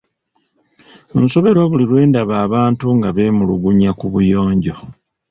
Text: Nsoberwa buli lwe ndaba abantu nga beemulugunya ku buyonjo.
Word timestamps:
Nsoberwa 1.21 1.63
buli 1.69 1.85
lwe 1.89 2.01
ndaba 2.09 2.35
abantu 2.47 2.85
nga 2.97 3.09
beemulugunya 3.15 3.91
ku 3.99 4.05
buyonjo. 4.13 4.75